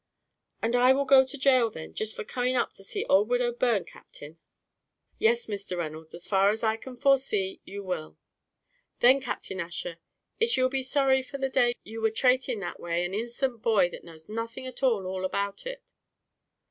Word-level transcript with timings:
"And 0.63 0.73
will 0.73 0.81
I 0.81 0.93
go 1.03 1.23
to 1.27 1.37
gaol 1.37 1.69
then, 1.69 1.93
jist 1.93 2.15
for 2.15 2.23
coming 2.23 2.55
up 2.55 2.73
to 2.73 2.83
see 2.83 3.05
ould 3.07 3.27
widow 3.29 3.51
Byrne, 3.51 3.85
Captain?" 3.85 4.39
"Yes, 5.19 5.45
Mr. 5.45 5.77
Reynolds, 5.77 6.15
as 6.15 6.25
far 6.25 6.49
as 6.49 6.63
I 6.63 6.75
can 6.77 6.95
foresee, 6.95 7.61
you 7.65 7.83
will." 7.83 8.17
"Then, 8.99 9.21
Captain 9.21 9.61
Ussher, 9.61 9.99
it's 10.39 10.57
you'll 10.57 10.69
be 10.69 10.81
sorry 10.81 11.21
for 11.21 11.37
the 11.37 11.49
day 11.49 11.75
you 11.83 12.01
were 12.01 12.09
trating 12.09 12.61
that 12.61 12.79
way 12.79 13.05
an 13.05 13.13
innocent 13.13 13.61
boy 13.61 13.91
that 13.91 14.03
knows 14.03 14.27
nothing 14.27 14.65
at 14.65 14.81
all 14.81 15.01
at 15.01 15.05
all 15.05 15.23
about 15.23 15.67
it." 15.67 15.93